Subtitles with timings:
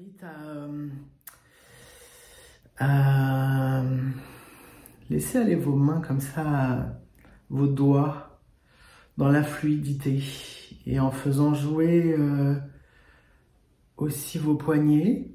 [0.00, 0.88] invite à, euh,
[2.78, 3.82] à
[5.10, 6.98] laisser aller vos mains comme ça,
[7.50, 8.40] vos doigts
[9.18, 10.22] dans la fluidité
[10.86, 12.54] et en faisant jouer euh,
[13.98, 15.32] aussi vos poignets,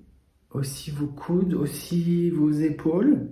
[0.52, 3.30] aussi vos coudes, aussi vos épaules.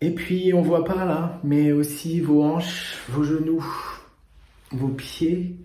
[0.00, 3.64] Et puis on voit pas là, mais aussi vos hanches, vos genoux,
[4.70, 5.58] vos pieds.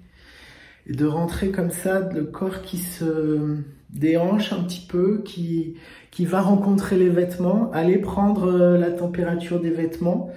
[0.90, 3.58] De rentrer comme ça, le corps qui se
[3.92, 5.76] déhanche un petit peu, qui,
[6.20, 10.32] va rencontrer les vêtements, aller prendre euh, la température des vêtements.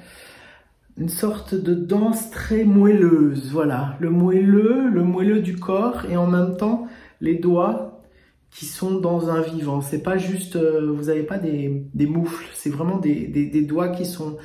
[0.99, 3.97] Une sorte de danse très moelleuse, voilà.
[3.99, 6.87] Le moelleux, le moelleux du corps et en même temps
[7.21, 8.03] les doigts
[8.51, 9.81] qui sont dans un vivant.
[9.81, 14.37] C'est pas juste, euh, vous n'avez pas des, moufles, c'est vraiment des doigts qui sont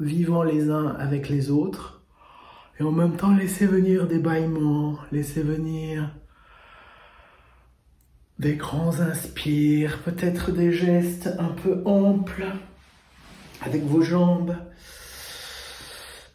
[0.00, 1.95] vivants les uns avec les autres.
[2.78, 6.10] Et en même temps, laissez venir des bâillements, laissez venir
[8.38, 12.46] des grands inspires, peut-être des gestes un peu amples
[13.62, 14.54] avec vos jambes,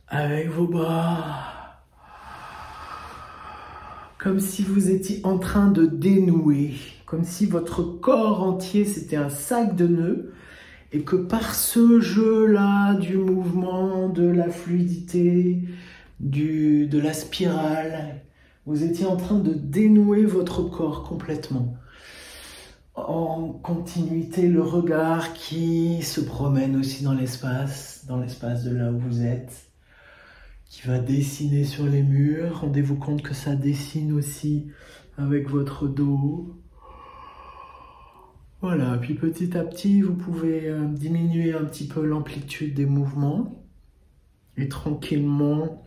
[0.08, 1.80] avec vos bras,
[4.18, 6.74] comme si vous étiez en train de dénouer,
[7.06, 10.34] comme si votre corps entier c'était un sac de nœuds
[10.92, 15.60] et que par ce jeu-là du mouvement, de la fluidité,
[16.22, 18.22] du, de la spirale,
[18.66, 21.76] vous étiez en train de dénouer votre corps complètement
[22.96, 29.00] en continuité le regard qui se promène aussi dans l'espace, dans l'espace de là où
[29.00, 29.72] vous êtes,
[30.70, 32.62] qui va dessiner sur les murs.
[32.62, 34.68] Rendez-vous compte que ça dessine aussi
[35.18, 36.58] avec votre dos.
[38.62, 43.66] Voilà, puis petit à petit, vous pouvez euh, diminuer un petit peu l'amplitude des mouvements
[44.56, 45.82] et tranquillement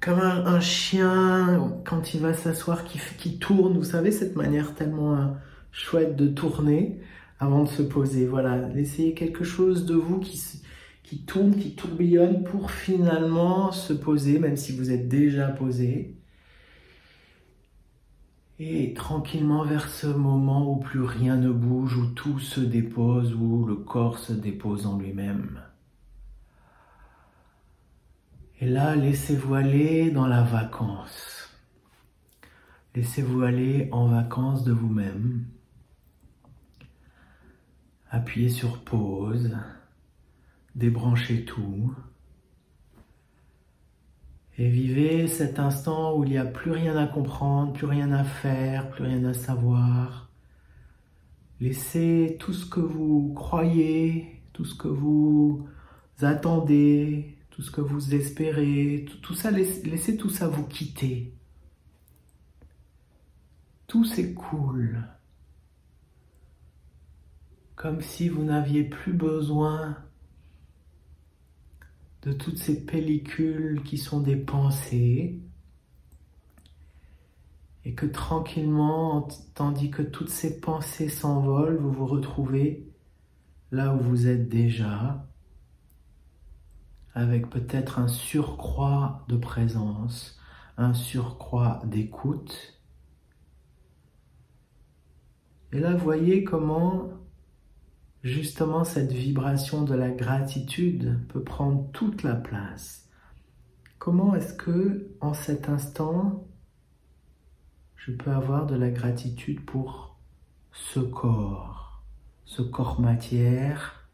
[0.00, 5.26] comme un, chien quand il va s'asseoir qui, tourne, vous savez, cette manière tellement euh,
[5.72, 7.00] chouette de tourner
[7.38, 8.26] avant de se poser.
[8.26, 14.56] Voilà, essayez quelque chose de vous qui tourne, qui tourbillonne pour finalement se poser, même
[14.56, 16.16] si vous êtes déjà posé.
[18.58, 23.64] Et tranquillement vers ce moment où plus rien ne bouge, où tout se dépose, où
[23.66, 25.60] le corps se dépose en lui-même.
[28.62, 31.48] Et là, laissez-vous aller dans la vacance.
[32.94, 35.46] Laissez-vous aller en vacances de vous-même.
[38.10, 39.56] Appuyez sur pause.
[40.74, 41.94] Débranchez tout.
[44.58, 48.24] Et vivez cet instant où il n'y a plus rien à comprendre, plus rien à
[48.24, 50.28] faire, plus rien à savoir.
[51.60, 55.66] Laissez tout ce que vous croyez, tout ce que vous
[56.20, 61.34] attendez, tout ce que vous espérez, tout, ça, laissez, tout ça vous quitter.
[63.86, 65.04] Tout s'écoule.
[67.76, 69.98] Comme si vous n'aviez plus besoin
[72.22, 75.38] de toutes ces pellicules qui sont des pensées
[77.84, 82.88] et que tranquillement, tandis que toutes ces pensées s'envolent, vous vous retrouvez
[83.70, 85.29] là où vous êtes déjà,
[87.20, 90.38] avec peut-être un surcroît de présence,
[90.78, 92.80] un surcroît d'écoute.
[95.72, 97.10] Et là, voyez comment
[98.22, 103.06] justement cette vibration de la gratitude peut prendre toute la place.
[103.98, 106.46] Comment est-ce que en cet instant,
[107.96, 110.16] je peux avoir de la gratitude pour
[110.72, 112.02] ce corps,
[112.46, 114.08] ce corps matière,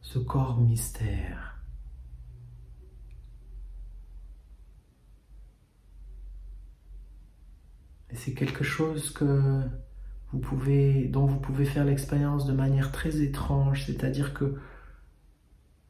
[0.00, 1.53] ce corps mystère?
[8.14, 9.60] C'est quelque chose que
[10.32, 14.56] vous pouvez, dont vous pouvez faire l'expérience de manière très étrange, c'est-à-dire que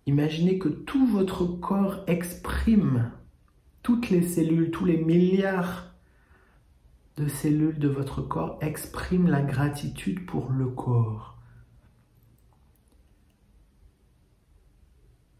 [0.06, 3.10] imaginez que tout votre corps exprime,
[3.82, 5.94] toutes les cellules, tous les milliards
[7.16, 11.38] de cellules de votre corps expriment la gratitude pour le corps.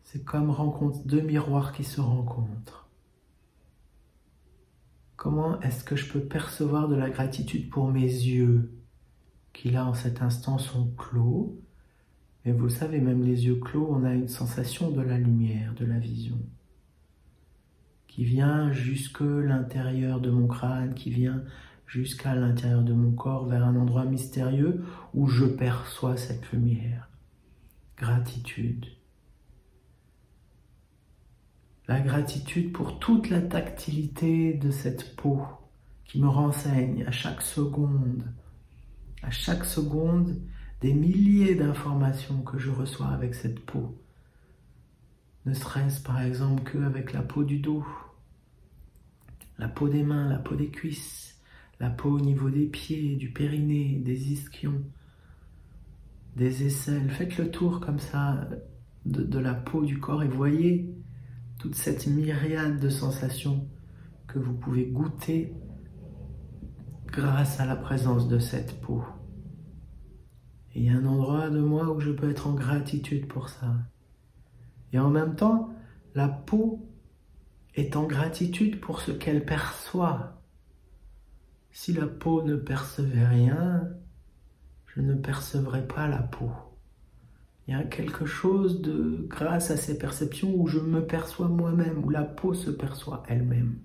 [0.02, 2.83] C'est comme rencontre deux miroirs qui se rencontrent.
[5.16, 8.72] Comment est-ce que je peux percevoir de la gratitude pour mes yeux
[9.52, 11.60] qui là en cet instant sont clos?
[12.44, 15.86] Mais vous savez, même les yeux clos, on a une sensation de la lumière, de
[15.86, 16.38] la vision
[18.14, 21.42] qui vient jusque l'intérieur de mon crâne, qui vient
[21.84, 24.84] jusqu'à l'intérieur de mon corps, vers un endroit mystérieux
[25.14, 27.08] où je perçois cette lumière.
[27.96, 28.86] Gratitude
[31.86, 35.42] la gratitude pour toute la tactilité de cette peau
[36.04, 38.24] qui me renseigne à chaque seconde,
[39.22, 40.40] à chaque seconde,
[40.80, 43.98] des milliers d'informations que je reçois avec cette peau.
[45.46, 47.84] Ne serait-ce par exemple qu'avec la peau du dos,
[49.58, 51.38] la peau des mains, la peau des cuisses,
[51.80, 54.82] la peau au niveau des pieds, du périnée, des ischions,
[56.36, 57.10] des aisselles.
[57.10, 58.48] Faites le tour comme ça
[59.04, 60.94] de, de la peau du corps et voyez
[61.64, 63.66] toute cette myriade de sensations
[64.26, 65.54] que vous pouvez goûter
[67.06, 69.02] grâce à la présence de cette peau.
[70.74, 73.48] Et il y a un endroit de moi où je peux être en gratitude pour
[73.48, 73.76] ça.
[74.92, 75.70] Et en même temps,
[76.14, 76.86] la peau
[77.74, 80.42] est en gratitude pour ce qu'elle perçoit.
[81.70, 83.88] Si la peau ne percevait rien,
[84.94, 86.50] je ne percevrais pas la peau.
[87.66, 92.04] Il y a quelque chose de, grâce à ces perceptions, où je me perçois moi-même,
[92.04, 93.78] où la peau se perçoit elle-même.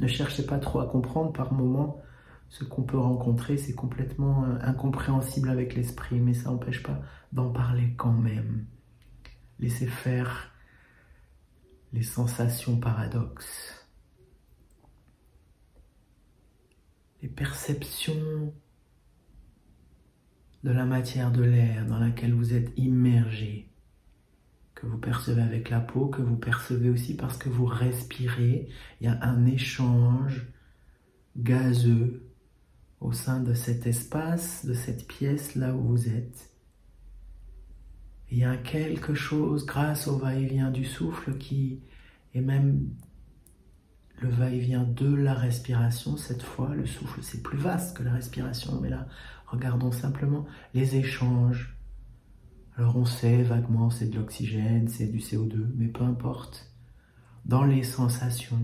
[0.00, 2.00] Ne cherchez pas trop à comprendre par moments
[2.48, 7.00] ce qu'on peut rencontrer, c'est complètement euh, incompréhensible avec l'esprit, mais ça n'empêche pas
[7.32, 8.66] d'en parler quand même.
[9.58, 10.52] Laissez faire
[11.92, 13.86] les sensations paradoxes,
[17.22, 18.54] les perceptions
[20.64, 23.70] de la matière de l'air dans laquelle vous êtes immergé,
[24.74, 28.68] que vous percevez avec la peau, que vous percevez aussi parce que vous respirez.
[29.00, 30.46] Il y a un échange
[31.36, 32.28] gazeux
[33.00, 36.50] au sein de cet espace, de cette pièce là où vous êtes.
[38.30, 41.80] Il y a quelque chose grâce au va-et-vient du souffle qui
[42.34, 42.90] est même
[44.20, 46.74] le va-et-vient de la respiration cette fois.
[46.74, 49.06] Le souffle c'est plus vaste que la respiration, mais là
[49.50, 51.76] regardons simplement les échanges.
[52.76, 56.72] Alors on sait vaguement c'est de l'oxygène, c'est du CO2, mais peu importe.
[57.44, 58.60] Dans les sensations,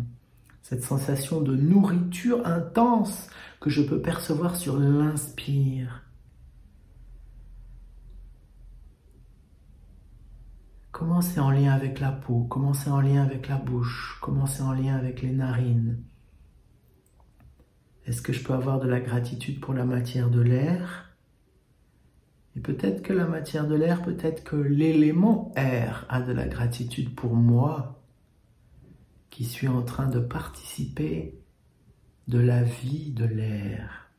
[0.63, 3.29] cette sensation de nourriture intense
[3.61, 6.03] que je peux percevoir sur l'inspire.
[10.91, 14.47] Comment c'est en lien avec la peau, comment c'est en lien avec la bouche, comment
[14.47, 15.99] c'est en lien avec les narines?
[18.07, 21.17] Est-ce que je peux avoir de la gratitude pour la matière de l'air?
[22.57, 27.15] Et peut-être que la matière de l'air, peut-être que l'élément air a de la gratitude
[27.15, 28.01] pour moi
[29.31, 31.41] qui suis en train de participer
[32.29, 34.11] de la vie de l'air.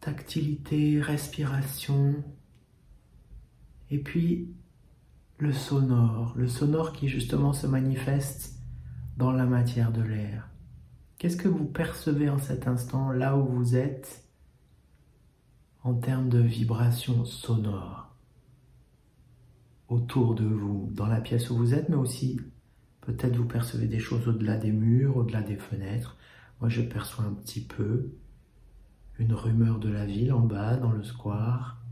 [0.00, 2.24] Tactilité, respiration,
[3.90, 4.48] et puis
[5.38, 8.59] le sonore, le sonore qui justement se manifeste
[9.20, 10.48] dans la matière de l'air.
[11.18, 14.24] Qu'est-ce que vous percevez en cet instant, là où vous êtes,
[15.82, 18.16] en termes de vibration sonore
[19.88, 22.40] autour de vous, dans la pièce où vous êtes, mais aussi
[23.02, 26.16] peut-être vous percevez des choses au-delà des murs, au-delà des fenêtres.
[26.60, 28.12] Moi, je perçois un petit peu
[29.18, 31.82] une rumeur de la ville en bas, dans le square.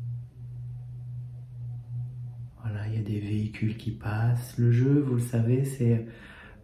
[2.62, 4.56] Voilà, il y a des véhicules qui passent.
[4.56, 6.06] Le jeu, vous le savez, c'est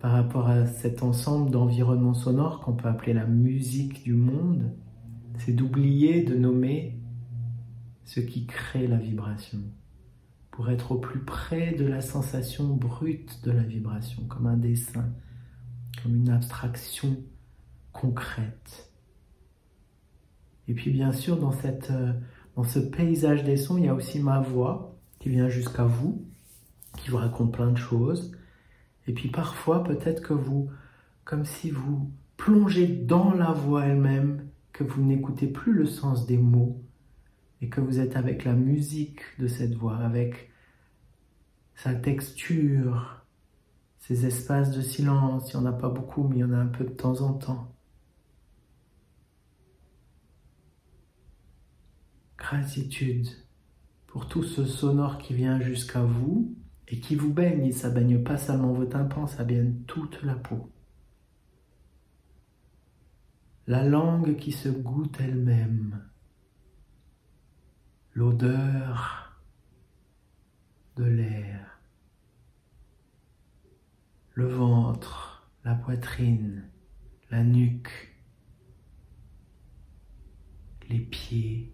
[0.04, 4.70] par rapport à cet ensemble d'environnements sonores qu'on peut appeler la musique du monde,
[5.38, 7.00] c'est d'oublier de nommer
[8.04, 9.60] ce qui crée la vibration
[10.50, 15.08] pour être au plus près de la sensation brute de la vibration, comme un dessin,
[16.02, 17.16] comme une abstraction
[17.94, 18.92] concrète.
[20.68, 22.12] Et puis bien sûr, dans, cette, euh,
[22.56, 26.28] dans ce paysage des sons, il y a aussi ma voix qui vient jusqu'à vous,
[26.98, 28.36] qui vous raconte plein de choses.
[29.06, 30.70] Et puis parfois, peut-être que vous,
[31.24, 36.38] comme si vous plongez dans la voix elle-même, que vous n'écoutez plus le sens des
[36.38, 36.82] mots,
[37.60, 40.50] et que vous êtes avec la musique de cette voix, avec
[41.74, 43.24] sa texture,
[43.98, 46.58] ces espaces de silence, il n'y en a pas beaucoup, mais il y en a
[46.58, 47.74] un peu de temps en temps.
[52.36, 53.28] Gratitude
[54.06, 56.54] pour tout ce sonore qui vient jusqu'à vous
[56.88, 60.34] et qui vous baigne, et ça baigne pas seulement vos tympans, ça baigne toute la
[60.34, 60.70] peau.
[63.66, 66.02] La langue qui se goûte elle-même
[68.14, 69.40] l'odeur
[70.96, 71.80] de l'air,
[74.34, 76.70] le ventre, la poitrine,
[77.30, 78.14] la nuque,
[80.88, 81.73] les pieds.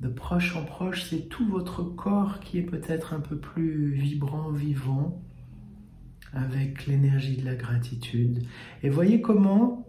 [0.00, 4.50] De proche en proche, c'est tout votre corps qui est peut-être un peu plus vibrant,
[4.50, 5.22] vivant,
[6.32, 8.44] avec l'énergie de la gratitude.
[8.82, 9.88] Et voyez comment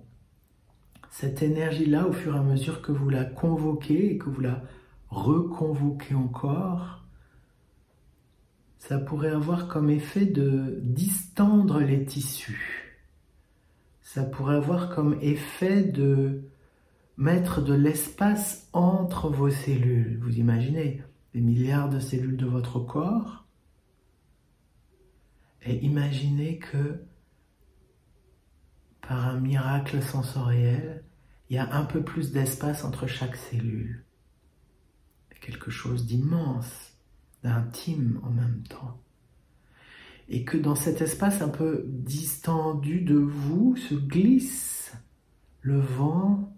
[1.11, 4.63] cette énergie-là, au fur et à mesure que vous la convoquez et que vous la
[5.09, 7.05] reconvoquez encore,
[8.77, 12.97] ça pourrait avoir comme effet de distendre les tissus.
[14.01, 16.49] Ça pourrait avoir comme effet de
[17.19, 20.17] mettre de l'espace entre vos cellules.
[20.21, 23.45] Vous imaginez des milliards de cellules de votre corps
[25.61, 27.03] et imaginez que
[29.01, 31.03] par un miracle sensoriel,
[31.49, 34.05] il y a un peu plus d'espace entre chaque cellule.
[35.41, 36.93] Quelque chose d'immense,
[37.43, 39.01] d'intime en même temps.
[40.29, 44.93] Et que dans cet espace un peu distendu de vous se glisse
[45.61, 46.55] le vent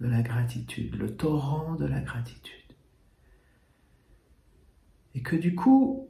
[0.00, 2.54] de la gratitude, le torrent de la gratitude.
[5.14, 6.08] Et que du coup,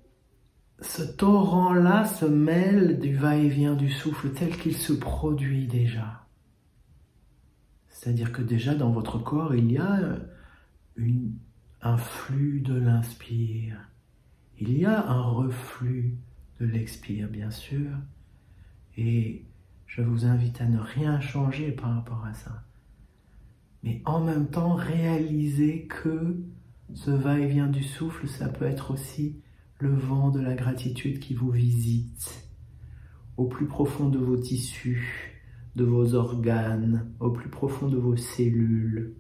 [0.81, 6.27] ce torrent-là se mêle du va-et-vient du souffle tel qu'il se produit déjà.
[7.89, 10.19] C'est-à-dire que déjà dans votre corps, il y a
[11.83, 13.77] un flux de l'inspire.
[14.59, 16.17] Il y a un reflux
[16.61, 17.91] de l'expire, bien sûr.
[18.97, 19.45] Et
[19.87, 22.63] je vous invite à ne rien changer par rapport à ça.
[23.83, 26.37] Mais en même temps, réaliser que
[26.95, 29.41] ce va-et-vient du souffle, ça peut être aussi
[29.79, 32.47] le vent de la gratitude qui vous visite
[33.37, 35.43] au plus profond de vos tissus,
[35.77, 39.15] de vos organes, au plus profond de vos cellules,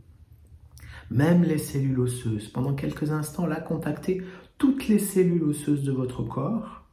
[1.11, 2.49] même les cellules osseuses.
[2.49, 4.23] Pendant quelques instants, là, contactez
[4.59, 6.85] toutes les cellules osseuses de votre corps,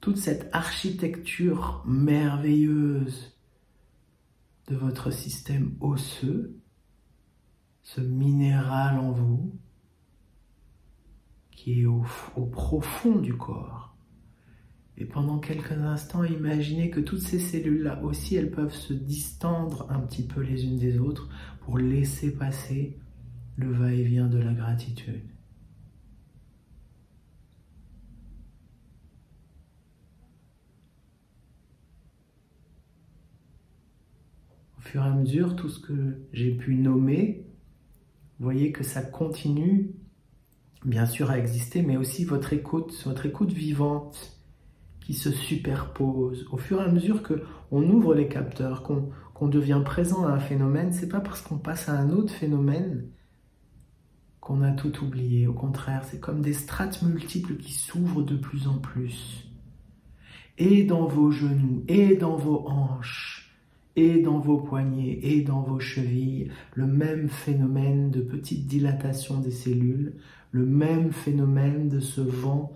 [0.00, 3.33] toute cette architecture merveilleuse
[4.68, 6.58] de votre système osseux,
[7.82, 9.58] ce minéral en vous,
[11.50, 12.04] qui est au,
[12.46, 13.96] profond du corps.
[14.96, 20.00] Et pendant quelques instants, imaginez que toutes ces cellules-là aussi, elles peuvent se distendre un
[20.00, 21.28] petit peu les unes des autres
[21.60, 22.98] pour laisser passer
[23.56, 25.33] le va-et-vient de la gratitude.
[34.84, 37.46] Fur et à mesure, tout ce que j'ai pu nommer,
[38.38, 39.92] voyez que ça continue
[40.84, 44.38] bien sûr à exister, mais aussi votre écoute, votre écoute vivante
[45.00, 46.46] qui se superpose.
[46.50, 50.40] Au fur et à mesure que on ouvre les capteurs, qu'on devient présent à un
[50.40, 53.08] phénomène, c'est pas parce qu'on passe à un autre phénomène
[54.40, 55.46] qu'on a tout oublié.
[55.46, 59.48] Au contraire, c'est comme des strates multiples qui s'ouvrent de plus en plus.
[60.58, 63.33] Et dans vos genoux, et dans vos hanches,
[63.96, 69.50] et dans vos poignets et dans vos chevilles le même phénomène de petite dilatation des
[69.50, 70.14] cellules,
[70.50, 72.72] le même phénomène de ce vent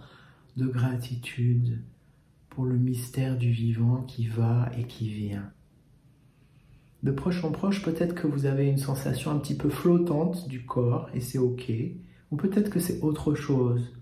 [0.57, 1.81] de gratitude
[2.51, 5.51] pour le mystère du vivant qui va et qui vient.
[7.05, 10.65] De proche en proche, peut-être que vous avez une sensation un petit peu flottante du
[10.65, 11.71] corps et c'est ok,
[12.33, 13.93] ou peut-être que c'est autre chose.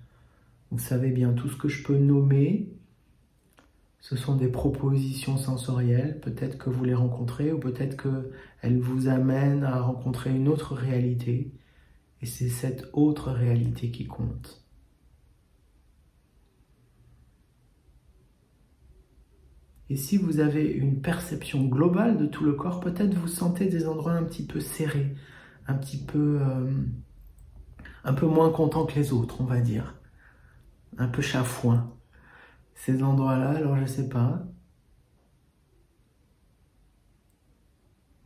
[0.71, 2.71] Vous savez bien tout ce que je peux nommer,
[4.09, 9.65] ce sont des propositions sensorielles, peut-être que vous les rencontrez ou peut-être qu'elles vous amènent
[9.65, 11.53] à rencontrer une autre réalité.
[12.23, 14.65] Et c'est cette autre réalité qui compte.
[19.91, 23.89] Et si vous avez une perception globale de tout le corps, peut-être vous sentez des
[23.89, 25.17] endroits un petit peu serrés,
[25.67, 26.71] un petit peu, euh,
[28.05, 29.97] un peu moins contents que les autres, on va dire,
[30.97, 31.96] un peu chafouin
[32.77, 34.47] ces endroits-là, alors je sais pas.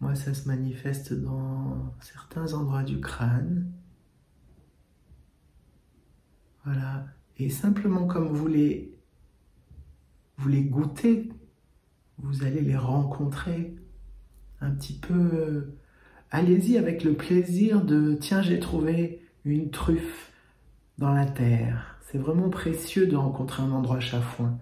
[0.00, 3.72] Moi, ça se manifeste dans certains endroits du crâne.
[6.64, 7.06] Voilà.
[7.38, 8.48] Et simplement comme vous
[10.36, 11.32] vous les goûtez,
[12.18, 13.76] vous allez les rencontrer
[14.60, 15.74] un petit peu.
[16.30, 20.32] Allez-y avec le plaisir de tiens, j'ai trouvé une truffe
[20.98, 21.89] dans la terre.
[22.10, 24.58] C'est vraiment précieux de rencontrer un endroit chafouin.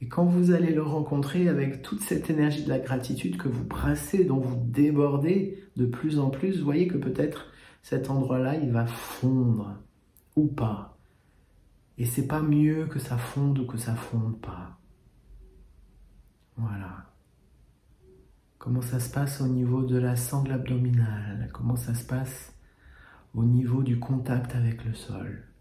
[0.00, 3.64] Et quand vous allez le rencontrer avec toute cette énergie de la gratitude que vous
[3.64, 7.52] brassez, dont vous débordez de plus en plus, vous voyez que peut-être
[7.82, 9.82] cet endroit-là, il va fondre
[10.34, 10.96] ou pas.
[11.98, 14.78] Et c'est pas mieux que ça fonde ou que ça fonde pas.
[16.56, 17.12] Voilà.
[18.56, 21.50] Comment ça se passe au niveau de la sangle abdominale?
[21.52, 22.54] Comment ça se passe
[23.34, 25.51] au niveau du contact avec le sol?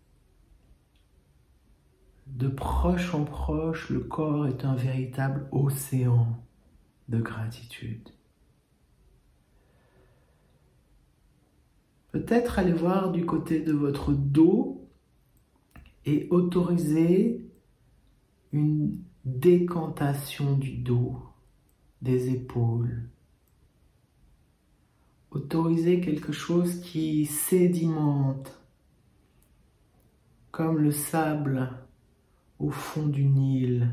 [2.32, 6.28] De proche en proche, le corps est un véritable océan
[7.10, 8.10] de gratitude.
[12.12, 14.88] Peut-être aller voir du côté de votre dos
[16.06, 17.46] et autoriser
[18.52, 21.22] une décantation du dos,
[22.02, 23.10] des épaules.
[25.32, 28.62] Autoriser quelque chose qui sédimente
[30.52, 31.70] comme le sable
[32.62, 33.90] au fond du Nil,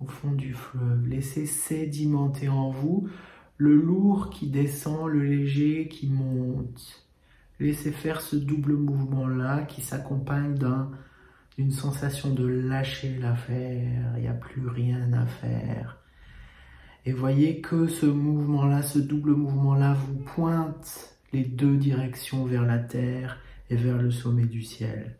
[0.00, 1.06] au fond du fleuve.
[1.06, 3.08] Laissez sédimenter en vous
[3.58, 7.06] le lourd qui descend, le léger qui monte.
[7.60, 10.54] Laissez faire ce double mouvement-là qui s'accompagne
[11.56, 15.98] d'une sensation de lâcher l'affaire, il n'y a plus rien à faire.
[17.04, 22.78] Et voyez que ce mouvement-là, ce double mouvement-là vous pointe les deux directions vers la
[22.78, 23.38] terre
[23.70, 25.16] et vers le sommet du ciel.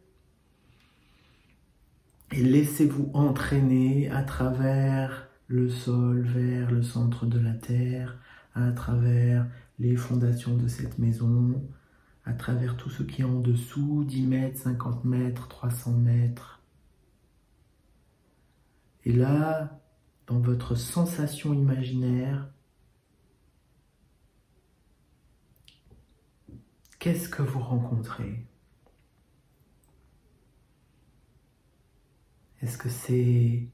[2.31, 8.19] Et laissez-vous entraîner à travers le sol vers le centre de la terre,
[8.55, 9.47] à travers
[9.79, 11.67] les fondations de cette maison,
[12.25, 16.63] à travers tout ce qui est en dessous, 10 mètres, 50 mètres, 300 mètres.
[19.05, 19.81] Et là,
[20.27, 22.51] dans votre sensation imaginaire,
[26.99, 28.45] qu'est-ce que vous rencontrez?
[32.61, 33.69] Est-ce que c'est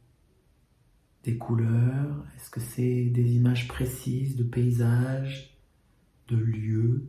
[1.23, 2.25] des couleurs?
[2.37, 5.59] Est-ce que c'est des images précises de paysages,
[6.29, 7.07] de lieux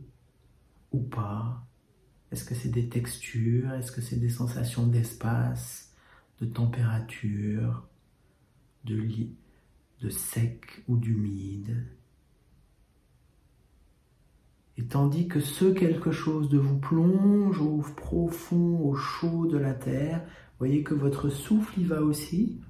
[0.92, 1.66] ou pas?
[2.32, 3.72] Est-ce que c'est des textures?
[3.72, 5.94] Est-ce que c'est des sensations d'espace,
[6.40, 7.86] de température,
[8.84, 9.06] de,
[10.00, 11.86] de sec ou d'humide?
[14.78, 19.72] Et tandis que ce quelque chose de vous plonge au profond, au chaud de la
[19.72, 20.26] terre,
[20.58, 22.60] voyez que votre souffle y va aussi.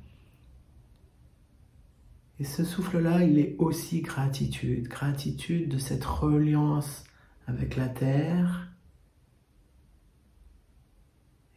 [2.38, 7.04] Et ce souffle-là, il est aussi gratitude, gratitude de cette reliance
[7.46, 8.68] avec la terre.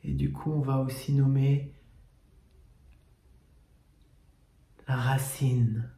[0.04, 1.74] Et du coup, on va aussi nommer
[4.88, 5.90] la racine,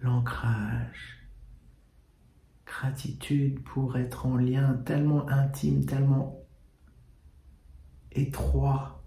[0.00, 1.18] l'ancrage.
[2.66, 6.41] Gratitude pour être en lien tellement intime, tellement
[8.14, 9.02] étroit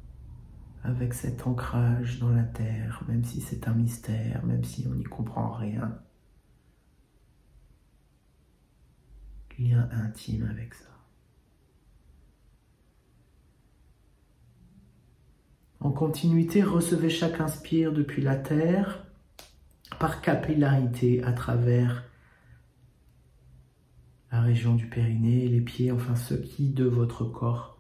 [0.83, 5.03] avec cet ancrage dans la terre, même si c'est un mystère, même si on n'y
[5.03, 5.99] comprend rien.
[9.57, 10.89] Lien intime avec ça.
[15.79, 19.05] En continuité, recevez chaque inspire depuis la terre
[19.99, 22.03] par capillarité à travers
[24.31, 27.74] la région du périnée, les pieds, enfin ce qui de votre corps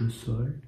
[0.00, 0.60] le sol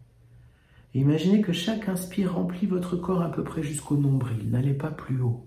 [0.98, 4.50] imaginez que chaque inspire remplit votre corps à peu près jusqu'au nombril.
[4.50, 5.46] N'allez pas plus haut.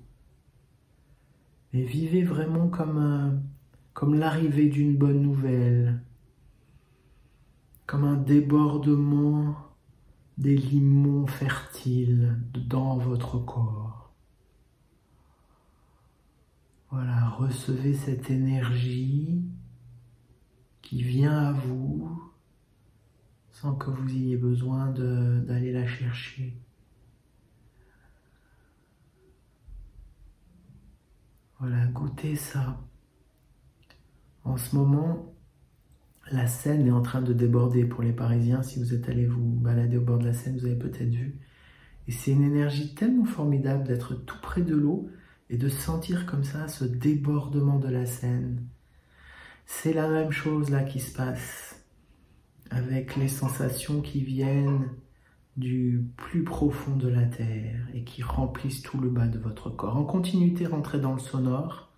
[1.73, 3.41] Mais vivez vraiment comme,
[3.93, 6.01] comme l'arrivée d'une bonne nouvelle,
[7.85, 9.55] comme un débordement
[10.37, 14.13] des limons fertiles dans votre corps.
[16.89, 19.43] Voilà, recevez cette énergie
[20.81, 22.30] qui vient à vous
[23.61, 26.57] sans que vous ayez besoin d'aller la chercher.
[31.59, 32.81] Voilà, goûtez ça.
[34.43, 35.35] En ce moment,
[36.31, 38.63] la Seine est en train de déborder pour les Parisiens.
[38.63, 41.39] Si vous êtes allé vous balader au bord de la Seine, vous avez peut-être vu.
[42.07, 45.07] Et c'est une énergie tellement formidable d'être tout près de l'eau
[45.51, 48.65] et de sentir comme ça ce débordement de la Seine.
[49.67, 51.70] C'est la même chose là qui se passe
[52.71, 54.89] avec les sensations qui viennent
[55.57, 59.97] du plus profond de la terre et qui remplissent tout le bas de votre corps.
[59.97, 61.91] En continuité, rentrez dans le sonore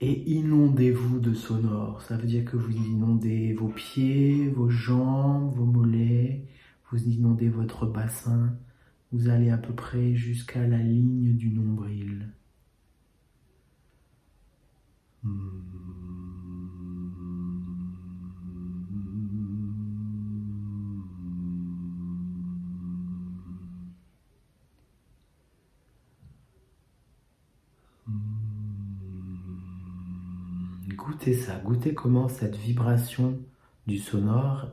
[0.00, 2.02] et inondez-vous de sonore.
[2.02, 6.44] Ça veut dire que vous inondez vos pieds, vos jambes, vos mollets,
[6.90, 8.56] vous inondez votre bassin.
[9.12, 12.28] Vous allez à peu près jusqu'à la ligne du nombril.
[15.22, 16.27] Hmm.
[30.98, 33.38] Goûtez ça, goûtez comment cette vibration
[33.86, 34.66] du sonore,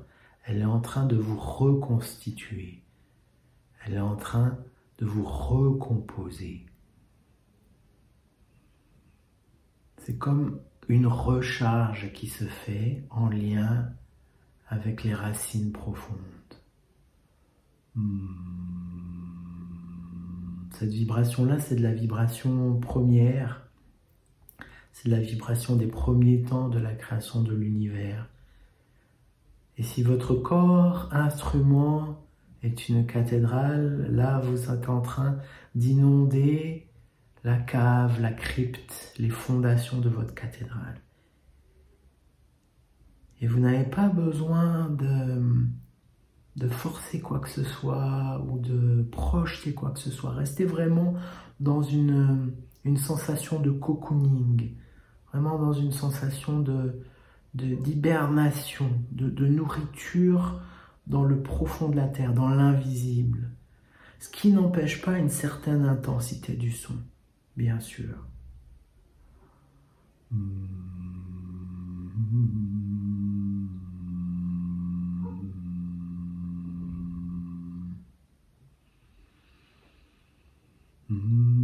[0.43, 2.83] elle est en train de vous reconstituer.
[3.85, 4.57] Elle est en train
[4.97, 6.65] de vous recomposer.
[9.99, 13.89] C'est comme une recharge qui se fait en lien
[14.67, 16.17] avec les racines profondes.
[17.93, 18.27] Hmm.
[20.71, 23.64] Cette vibration-là, c'est de la vibration première
[24.95, 28.29] c'est la vibration des premiers temps de la création de l'univers.
[29.77, 32.25] Et si votre corps instrument
[32.63, 35.37] est une cathédrale, là vous êtes en train
[35.75, 36.87] d'inonder
[37.43, 41.01] la cave, la crypte, les fondations de votre cathédrale.
[43.41, 45.67] Et vous n'avez pas besoin de,
[46.55, 50.31] de forcer quoi que ce soit ou de projeter quoi que ce soit.
[50.31, 51.15] Restez vraiment
[51.59, 52.53] dans une,
[52.85, 54.71] une sensation de cocooning,
[55.35, 57.01] vraiment dans une sensation de
[57.53, 60.61] d'hibernation, de, nourriture
[61.07, 63.49] dans le profond de la terre, dans l'invisible.
[64.19, 66.95] Ce qui n'empêche pas une certaine intensité du son,
[67.55, 68.27] bien sûr.
[81.07, 81.54] Si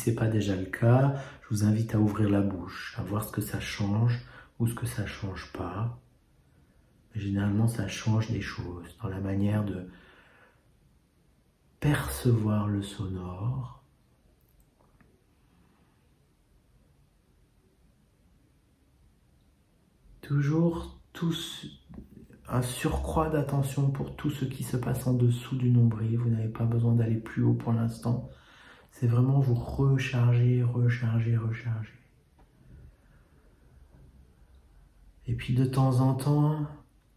[0.00, 3.24] ce n'est pas déjà le cas, je vous invite à ouvrir la bouche, à voir
[3.24, 4.18] ce que ça change
[4.58, 6.00] ou ce que ça ne change pas.
[7.14, 9.88] généralement, ça change des choses dans la manière de
[11.80, 13.82] percevoir le sonore.
[20.22, 21.66] Toujours tous
[22.48, 26.16] un surcroît d'attention pour tout ce qui se passe en dessous du nombril.
[26.18, 28.30] Vous n'avez pas besoin d'aller plus haut pour l'instant.
[28.90, 31.92] C'est vraiment vous recharger, recharger, recharger.
[35.26, 36.66] Et puis de temps en temps,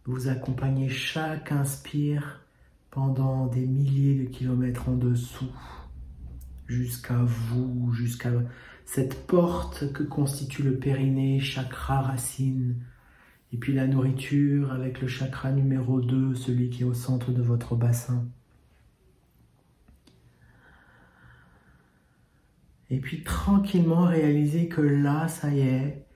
[0.04, 2.40] vous accompagnez chaque inspire
[2.90, 5.52] pendant des milliers de kilomètres en dessous,
[6.66, 8.30] jusqu'à vous, jusqu'à
[8.84, 12.76] cette porte que constitue le périnée, chakra racine,
[13.52, 17.42] et puis la nourriture avec le chakra numéro 2, celui qui est au centre de
[17.42, 18.26] votre bassin.
[22.90, 26.06] Et puis tranquillement réaliser que là, ça y est,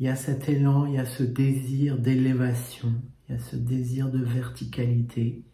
[0.00, 2.92] il y a cet élan, il y a ce désir d'élévation,
[3.28, 5.44] il y a ce désir de verticalité.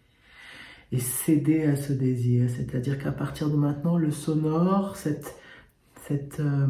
[0.92, 5.36] Et céder à ce désir, c'est-à-dire qu'à partir de maintenant, le sonore, cette,
[6.02, 6.66] cette, euh,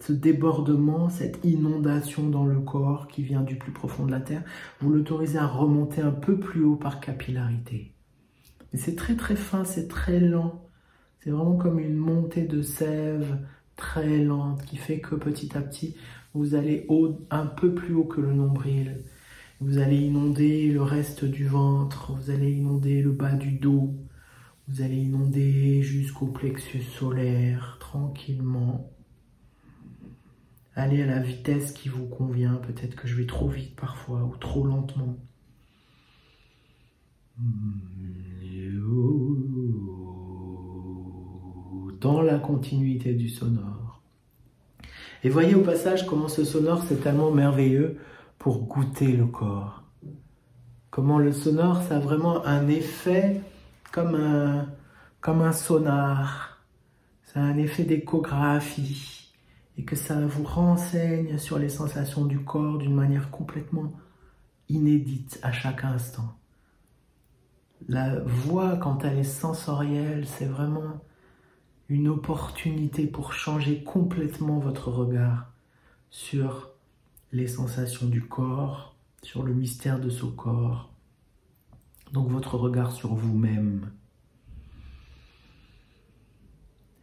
[0.00, 4.42] ce débordement, cette inondation dans le corps qui vient du plus profond de la terre,
[4.80, 7.94] vous l'autorisez à remonter un peu plus haut par capillarité.
[8.72, 10.68] Et c'est très très fin, c'est très lent.
[11.22, 15.94] C'est vraiment comme une montée de sève très lente qui fait que petit à petit,
[16.34, 16.84] vous allez
[17.30, 19.04] un peu plus haut que le nombril.
[19.60, 23.94] Vous allez inonder le reste du ventre, vous allez inonder le bas du dos,
[24.66, 28.90] vous allez inonder jusqu'au plexus solaire tranquillement.
[30.74, 34.36] Allez à la vitesse qui vous convient, peut-être que je vais trop vite parfois ou
[34.38, 35.16] trop lentement
[42.02, 44.02] dans la continuité du sonore.
[45.24, 47.98] Et voyez au passage comment ce sonore c'est tellement merveilleux
[48.38, 49.84] pour goûter le corps.
[50.90, 53.40] Comment le sonore ça a vraiment un effet
[53.92, 54.66] comme un,
[55.20, 56.60] comme un sonar.
[57.22, 59.32] Ça a un effet d'échographie
[59.78, 63.92] et que ça vous renseigne sur les sensations du corps d'une manière complètement
[64.68, 66.34] inédite à chaque instant.
[67.88, 71.00] La voix, quand elle est sensorielle, c'est vraiment
[71.92, 75.52] une opportunité pour changer complètement votre regard
[76.08, 76.70] sur
[77.32, 80.90] les sensations du corps, sur le mystère de ce corps,
[82.10, 83.92] donc votre regard sur vous-même.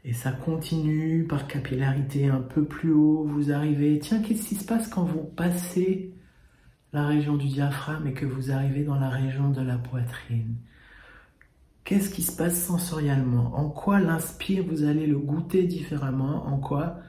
[0.04, 4.66] Et ça continue par capillarité un peu plus haut, vous arrivez, tiens, qu'est-ce qui se
[4.66, 6.16] passe quand vous passez
[6.94, 10.56] la région du diaphragme et que vous arrivez dans la région de la poitrine?
[11.90, 13.56] Qu'est-ce qui se passe sensoriellement?
[13.56, 16.46] En quoi l'inspire, vous allez le goûter différemment?
[16.46, 17.00] En quoi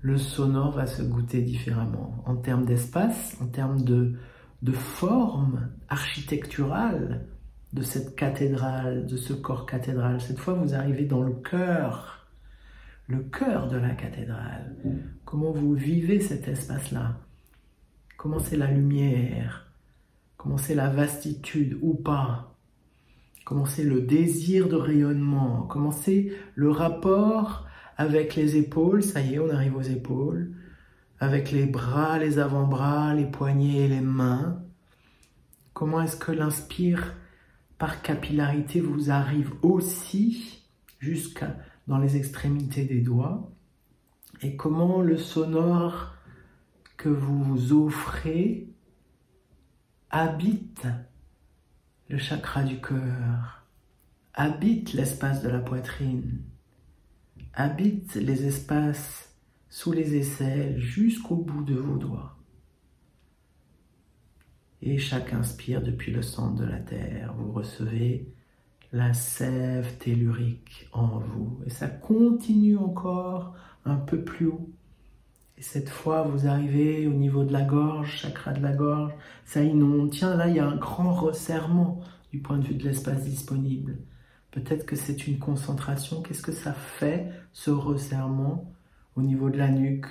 [0.00, 2.22] le sonore va se goûter différemment?
[2.24, 4.14] En termes d'espace, en termes de,
[4.62, 7.26] de forme architecturale
[7.72, 10.20] de cette cathédrale, de ce corps cathédral.
[10.20, 12.28] Cette fois, vous arrivez dans le cœur,
[13.08, 14.76] le cœur de la cathédrale.
[15.24, 17.16] Comment vous vivez cet espace-là?
[18.16, 19.66] Comment c'est la lumière?
[20.36, 22.51] Comment c'est la vastitude ou pas?
[23.44, 25.94] Comment le désir de rayonnement, comment
[26.54, 30.52] le rapport avec les épaules, ça y est, on arrive aux épaules,
[31.18, 34.62] avec les bras, les avant-bras, les poignets et les mains.
[35.72, 37.14] Comment est-ce que l'inspire
[37.78, 40.64] par capillarité vous arrive aussi
[40.98, 43.50] jusqu'à dans les extrémités des doigts?
[44.42, 46.14] Et comment le sonore
[46.96, 48.68] que vous offrez
[50.10, 50.86] habite
[52.12, 53.64] le chakra du cœur,
[54.34, 56.42] habite l'espace de la poitrine,
[57.54, 59.34] habite les espaces
[59.70, 62.36] sous les aisselles jusqu'au bout de vos doigts.
[64.82, 68.30] Et chaque inspire depuis le centre de la terre, vous recevez
[68.92, 71.60] la sève tellurique en vous.
[71.64, 73.54] Et ça continue encore
[73.86, 74.70] un peu plus haut
[75.58, 79.12] et cette fois, vous arrivez au niveau de la gorge, chakra de la gorge,
[79.44, 80.10] ça inonde.
[80.10, 82.00] Tiens, là, il y a un grand resserrement
[82.32, 83.98] du point de vue de l'espace disponible.
[84.50, 86.22] Peut-être que c'est une concentration.
[86.22, 88.72] Qu'est-ce que ça fait, ce resserrement,
[89.16, 90.08] au niveau de la nuque,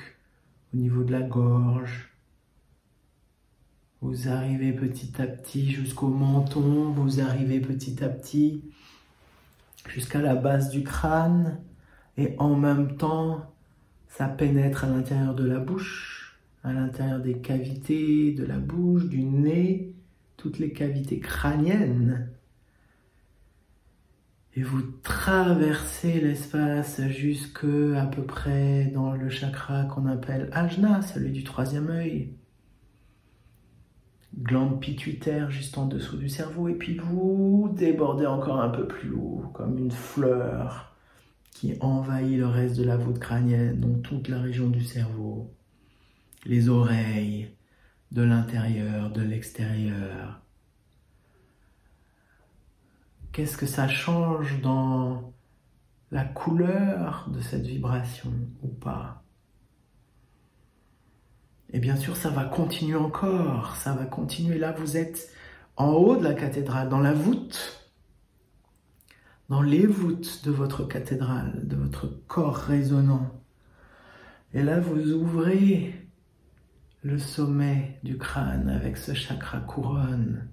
[0.74, 2.16] au niveau de la gorge?
[4.02, 8.64] Vous arrivez petit à petit jusqu'au menton, vous arrivez petit à petit
[9.88, 11.60] jusqu'à la base du crâne,
[12.18, 13.51] et en même temps,
[14.12, 19.24] ça pénètre à l'intérieur de la bouche, à l'intérieur des cavités de la bouche, du
[19.24, 19.96] nez,
[20.36, 22.30] toutes les cavités crâniennes.
[24.54, 31.32] Et vous traversez l'espace jusque à peu près dans le chakra qu'on appelle Ajna, celui
[31.32, 32.34] du troisième œil.
[34.38, 36.68] Glande pituitaire juste en dessous du cerveau.
[36.68, 40.91] Et puis vous débordez encore un peu plus haut, comme une fleur
[41.62, 45.54] qui envahit le reste de la voûte crânienne, donc toute la région du cerveau,
[46.44, 47.56] les oreilles,
[48.12, 50.42] de l'intérieur, de l'extérieur.
[53.32, 55.36] Qu'est-ce que ça change dans
[56.10, 59.24] la couleur de cette vibration ou pas?
[61.74, 64.58] Et bien sûr, ça va continuer encore, ça va continuer.
[64.58, 65.30] Là, vous êtes
[65.78, 67.81] en haut de la cathédrale, dans la voûte,
[69.52, 73.44] dans les voûtes de votre cathédrale, de votre corps résonnant.
[74.54, 75.94] Et là, vous ouvrez
[77.04, 80.48] le sommet du crâne avec ce chakra couronne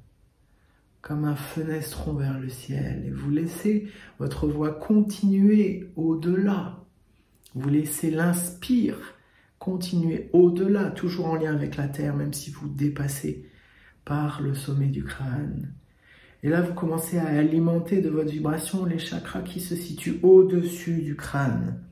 [1.00, 6.84] comme un fenestron vers le ciel et vous laissez votre voix continuer au-delà.
[7.54, 8.98] Vous laissez l'inspire
[9.60, 13.48] continuer au-delà, toujours en lien avec la terre, même si vous dépassez
[14.04, 15.72] par le sommet du crâne.
[16.42, 21.02] Et là, vous commencez à alimenter de votre vibration les chakras qui se situent au-dessus
[21.02, 21.82] du crâne.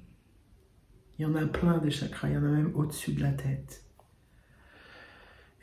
[1.18, 3.32] Il y en a plein des chakras, il y en a même au-dessus de la
[3.32, 3.84] tête.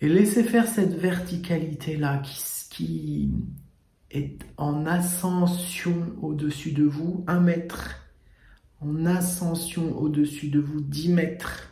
[0.01, 2.21] Et laissez faire cette verticalité-là
[2.69, 3.31] qui,
[4.11, 7.95] est en ascension au-dessus de vous, un mètre,
[8.81, 11.69] en ascension au-dessus de vous, 10 mètres,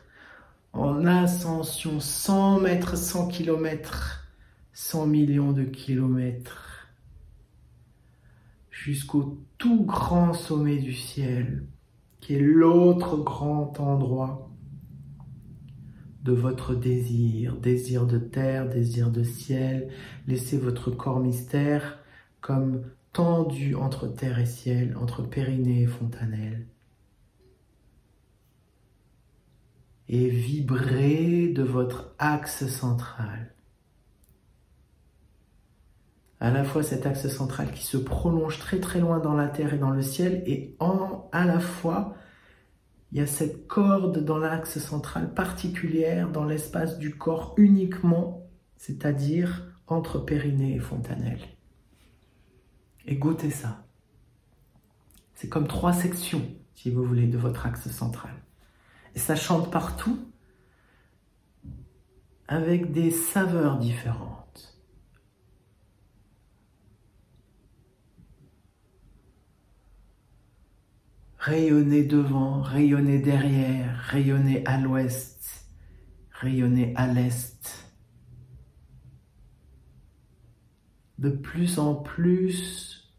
[0.74, 4.26] en ascension 100 mètres, 100 kilomètres,
[4.74, 6.71] 100 millions de kilomètres,
[8.84, 11.68] jusqu'au tout grand sommet du ciel,
[12.20, 14.50] qui est l'autre grand endroit
[16.24, 19.90] de votre désir, désir de terre, désir de ciel.
[20.28, 22.00] Laissez votre corps mystère
[22.42, 22.82] comme
[23.14, 26.66] tendu entre terre et ciel, entre Périnée et Fontanelle.
[30.10, 33.54] Et vibrez de votre axe central.
[36.42, 39.76] À la fois cet axe central qui se prolonge très très loin dans la terre
[39.76, 42.16] et dans le ciel, et en, à la fois
[43.12, 49.76] il y a cette corde dans l'axe central particulière dans l'espace du corps uniquement, c'est-à-dire
[49.86, 51.42] entre Périnée et Fontanelle.
[53.06, 53.86] Et goûtez ça.
[55.36, 58.34] C'est comme trois sections, si vous voulez, de votre axe central.
[59.14, 60.18] Et ça chante partout
[62.48, 64.71] avec des saveurs différentes.
[71.42, 75.66] Rayonner devant, rayonner derrière, rayonner à l'ouest,
[76.30, 77.92] rayonner à l'est.
[81.18, 83.12] De plus en plus,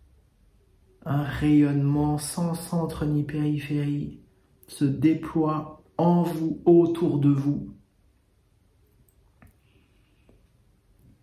[1.04, 4.20] un rayonnement sans centre ni périphérie
[4.68, 7.74] se déploie en vous, autour de vous.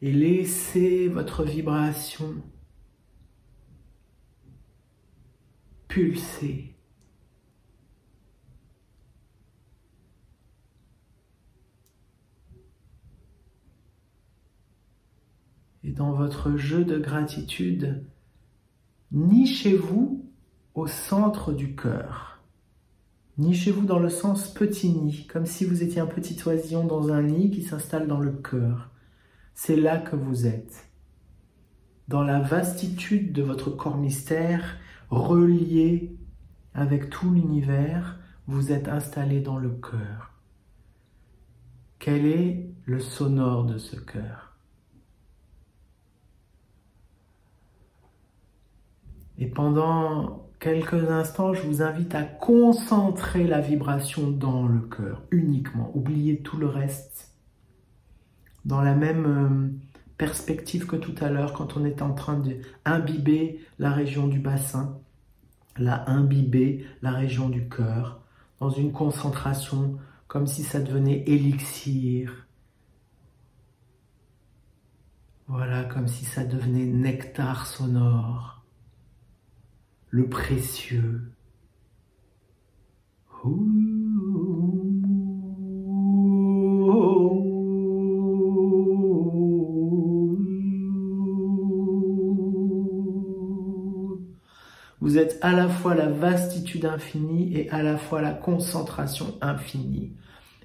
[0.02, 2.44] Et laissez votre vibration
[5.88, 6.76] pulser
[15.94, 18.04] dans votre jeu de gratitude,
[19.12, 20.26] nichez-vous
[20.74, 22.40] au centre du cœur.
[23.38, 27.22] Nichez-vous dans le sens petit nid, comme si vous étiez un petit oisillon dans un
[27.22, 28.90] nid qui s'installe dans le cœur.
[29.56, 30.90] C'est là que vous êtes.
[32.08, 34.78] Dans la vastitude de votre corps mystère,
[35.10, 36.18] relié
[36.74, 40.34] avec tout l'univers, vous êtes installé dans le cœur.
[42.00, 44.49] Quel est le sonore de ce cœur?
[49.40, 55.92] Et pendant quelques instants, je vous invite à concentrer la vibration dans le cœur uniquement.
[55.96, 57.32] Oubliez tout le reste.
[58.66, 62.44] Dans la même euh, perspective que tout à l'heure quand on est en train
[62.86, 65.00] d'imbiber la région du bassin,
[65.78, 68.22] là imbiber la région du cœur,
[68.60, 69.98] dans une concentration
[70.28, 72.46] comme si ça devenait élixir.
[75.48, 78.59] Voilà, comme si ça devenait nectar sonore,
[80.10, 81.22] le précieux.
[95.02, 100.14] Vous êtes à la fois la vastitude infinie et à la fois la concentration infinie.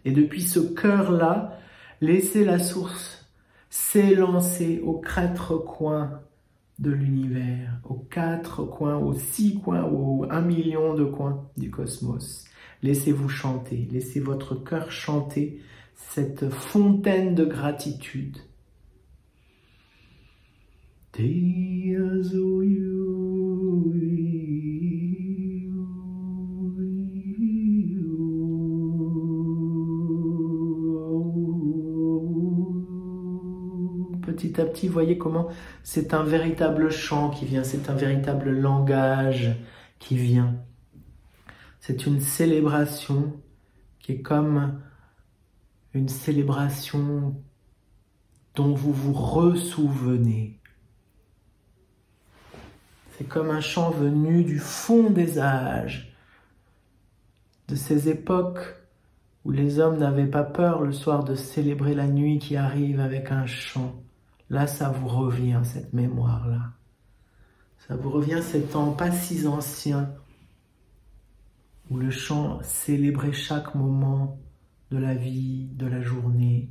[0.05, 1.59] Et depuis ce cœur-là,
[2.01, 3.27] laissez la source
[3.71, 6.21] s'élancer aux quatre coins
[6.79, 12.45] de l'univers, aux quatre coins, aux six coins, aux un million de coins du cosmos.
[12.83, 15.61] Laissez-vous chanter, laissez votre cœur chanter
[15.95, 18.39] cette fontaine de gratitude.
[34.55, 35.49] Petit à petit, voyez comment
[35.83, 39.57] c'est un véritable chant qui vient, c'est un véritable langage
[39.99, 40.55] qui vient.
[41.81, 43.33] C'est une célébration
[43.99, 44.81] qui est comme
[45.93, 47.37] une célébration
[48.55, 50.61] dont vous vous ressouvenez.
[53.17, 56.17] C'est comme un chant venu du fond des âges,
[57.69, 58.77] de ces époques
[59.45, 63.31] où les hommes n'avaient pas peur le soir de célébrer la nuit qui arrive avec
[63.31, 64.04] un chant.
[64.51, 66.73] Là, ça vous revient, cette mémoire-là.
[67.87, 70.11] Ça vous revient ces temps pas si anciens
[71.91, 74.39] où le chant célébrait chaque moment
[74.91, 76.71] de la vie, de la journée.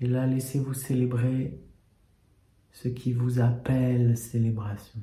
[0.00, 1.60] Et là, laissez-vous célébrer
[2.70, 5.00] ce qui vous appelle célébration.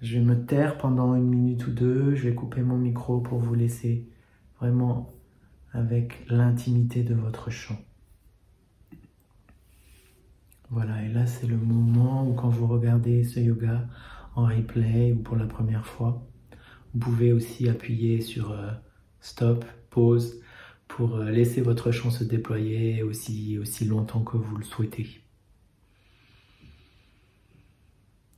[0.00, 3.40] Je vais me taire pendant une minute ou deux, je vais couper mon micro pour
[3.40, 4.08] vous laisser
[4.60, 5.12] vraiment
[5.72, 7.78] avec l'intimité de votre chant.
[10.70, 13.86] Voilà, et là c'est le moment où quand vous regardez ce yoga
[14.34, 16.26] en replay ou pour la première fois,
[16.92, 18.70] vous pouvez aussi appuyer sur euh,
[19.20, 20.40] stop, pause,
[20.86, 25.22] pour euh, laisser votre chant se déployer aussi, aussi longtemps que vous le souhaitez.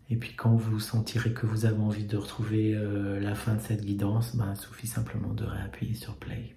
[0.09, 3.61] Et puis quand vous sentirez que vous avez envie de retrouver euh, la fin de
[3.61, 6.57] cette guidance, ben, il suffit simplement de réappuyer sur play.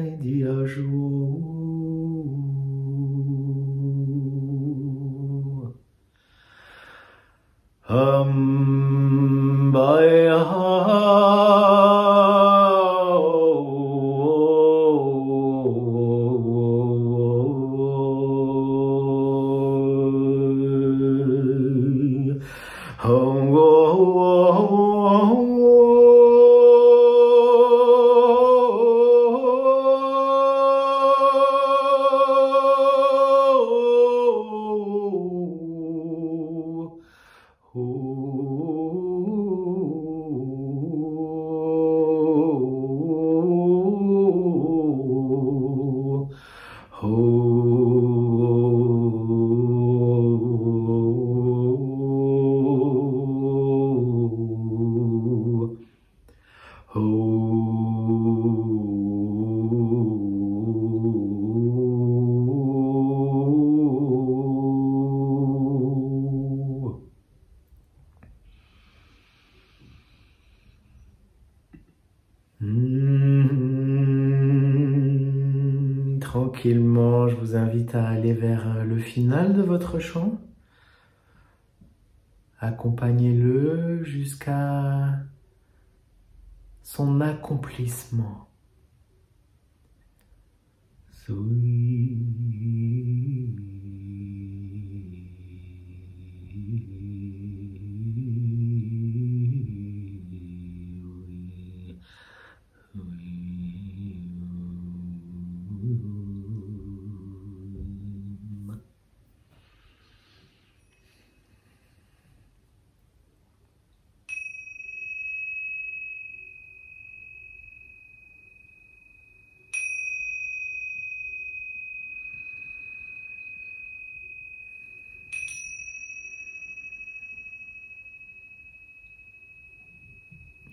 [23.03, 23.30] Oh.
[79.11, 80.39] Final de votre chant.
[82.59, 85.19] Accompagnez-le jusqu'à
[86.81, 88.47] son accomplissement.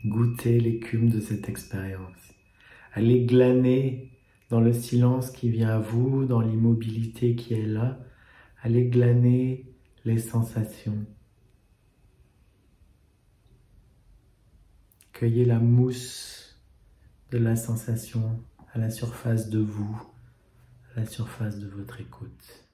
[0.08, 2.34] Goûtez l'écume de cette expérience.
[2.94, 4.10] Allez glaner
[4.48, 7.98] dans le silence qui vient à vous, dans l'immobilité qui est là.
[8.62, 9.66] Allez glaner
[10.06, 11.04] les sensations.
[15.12, 16.58] Cueillez la mousse
[17.30, 18.42] de la sensation
[18.72, 20.02] à la surface de vous,
[20.94, 22.67] à la surface de votre écoute.